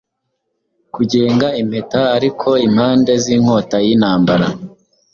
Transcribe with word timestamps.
Kugenga 0.93 1.47
impetaariko 1.61 2.49
impande 2.67 3.13
zinkota 3.23 3.75
yintambara 3.85 4.47